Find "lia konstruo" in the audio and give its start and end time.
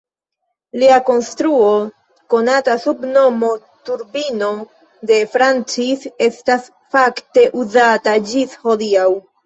0.83-1.67